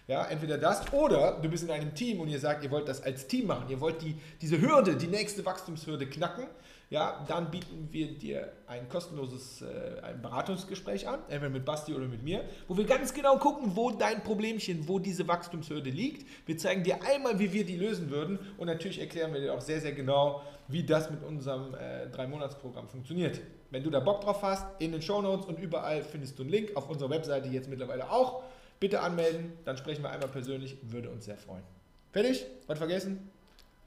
Ja, 0.09 0.25
entweder 0.25 0.57
das 0.57 0.91
oder 0.91 1.37
du 1.39 1.47
bist 1.49 1.63
in 1.63 1.69
einem 1.69 1.93
Team 1.93 2.19
und 2.19 2.29
ihr 2.29 2.39
sagt, 2.39 2.63
ihr 2.63 2.71
wollt 2.71 2.87
das 2.87 3.03
als 3.03 3.27
Team 3.27 3.45
machen, 3.45 3.69
ihr 3.69 3.79
wollt 3.79 4.01
die, 4.01 4.15
diese 4.41 4.59
Hürde, 4.59 4.95
die 4.95 5.05
nächste 5.05 5.45
Wachstumshürde 5.45 6.07
knacken, 6.07 6.47
ja, 6.89 7.23
dann 7.27 7.51
bieten 7.51 7.89
wir 7.91 8.17
dir 8.17 8.51
ein 8.65 8.89
kostenloses 8.89 9.61
äh, 9.61 10.01
ein 10.01 10.19
Beratungsgespräch 10.19 11.07
an, 11.07 11.19
entweder 11.29 11.51
mit 11.51 11.63
Basti 11.63 11.93
oder 11.93 12.07
mit 12.07 12.23
mir, 12.23 12.43
wo 12.67 12.75
wir 12.75 12.85
ganz 12.85 13.13
genau 13.13 13.37
gucken, 13.37 13.75
wo 13.75 13.91
dein 13.91 14.23
Problemchen, 14.23 14.87
wo 14.87 14.97
diese 14.97 15.27
Wachstumshürde 15.27 15.91
liegt. 15.91 16.25
Wir 16.47 16.57
zeigen 16.57 16.83
dir 16.83 17.03
einmal, 17.03 17.37
wie 17.37 17.53
wir 17.53 17.63
die 17.63 17.77
lösen 17.77 18.09
würden 18.09 18.39
und 18.57 18.65
natürlich 18.65 18.99
erklären 18.99 19.31
wir 19.31 19.41
dir 19.41 19.53
auch 19.53 19.61
sehr, 19.61 19.79
sehr 19.79 19.91
genau, 19.91 20.41
wie 20.67 20.83
das 20.83 21.11
mit 21.11 21.21
unserem 21.21 21.75
äh, 21.75 22.07
Drei-Monats-Programm 22.07 22.87
funktioniert. 22.89 23.39
Wenn 23.69 23.83
du 23.83 23.91
da 23.91 23.99
Bock 23.99 24.21
drauf 24.21 24.41
hast, 24.41 24.65
in 24.79 24.91
den 24.91 25.03
Shownotes 25.03 25.45
und 25.45 25.59
überall 25.59 26.01
findest 26.01 26.39
du 26.39 26.41
einen 26.41 26.51
Link, 26.51 26.75
auf 26.75 26.89
unserer 26.89 27.11
Webseite 27.11 27.47
jetzt 27.49 27.69
mittlerweile 27.69 28.09
auch. 28.09 28.41
Bitte 28.79 29.01
anmelden, 29.01 29.53
dann 29.65 29.77
sprechen 29.77 30.03
wir 30.03 30.09
einmal 30.09 30.29
persönlich, 30.29 30.77
würde 30.83 31.09
uns 31.09 31.25
sehr 31.25 31.37
freuen. 31.37 31.63
Fertig? 32.11 32.45
Was 32.67 32.77
vergessen? 32.77 33.29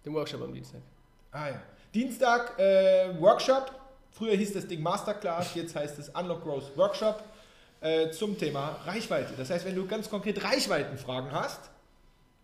Den 0.04 0.14
Workshop 0.14 0.42
am 0.42 0.52
Dienstag. 0.52 0.80
Ah 1.30 1.49
ja. 1.49 1.62
Dienstag 1.94 2.58
äh, 2.58 3.20
Workshop. 3.20 3.72
Früher 4.11 4.34
hieß 4.37 4.52
das 4.52 4.66
Ding 4.66 4.82
Masterclass, 4.82 5.54
jetzt 5.54 5.75
heißt 5.75 5.99
es 5.99 6.11
Unlock 6.11 6.42
Growth 6.42 6.76
Workshop 6.76 7.22
äh, 7.80 8.11
zum 8.11 8.37
Thema 8.37 8.78
Reichweite. 8.84 9.32
Das 9.37 9.50
heißt, 9.50 9.64
wenn 9.64 9.75
du 9.75 9.87
ganz 9.87 10.11
konkret 10.11 10.44
Reichweitenfragen 10.44 11.32
hast, 11.32 11.70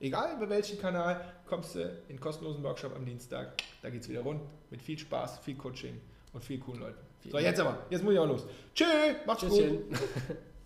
egal 0.01 0.35
über 0.37 0.49
welchen 0.49 0.81
Kanal, 0.81 1.21
kommst 1.47 1.75
du 1.75 1.81
in 1.81 2.17
den 2.17 2.21
kostenlosen 2.21 2.63
Workshop 2.65 2.97
am 2.97 3.05
Dienstag. 3.05 3.53
Da 3.83 3.91
geht 3.91 4.03
es 4.03 4.09
wieder 4.09 4.21
rund 4.21 4.41
mit 4.71 4.81
viel 4.81 4.99
Spaß, 4.99 5.41
viel 5.41 5.57
Coaching 5.57 6.01
und 6.33 6.43
viel 6.43 6.59
coolen 6.59 6.81
Leuten. 6.81 6.99
So, 7.31 7.39
jetzt 7.39 7.61
aber. 7.61 7.79
Jetzt 7.91 8.03
muss 8.03 8.15
ich 8.15 8.19
auch 8.19 8.27
los. 8.27 8.47
Tschö, 8.75 8.85
macht's 9.27 9.43
gut. 9.43 9.51
Tschüsschen. 9.51 9.79